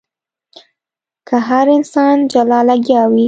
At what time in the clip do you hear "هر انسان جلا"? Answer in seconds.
1.49-2.59